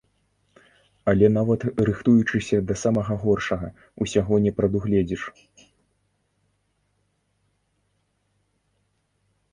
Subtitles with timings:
[1.11, 3.67] Але, нават рыхтуючыся да самага горшага,
[4.05, 5.27] усяго не прадугледзіш.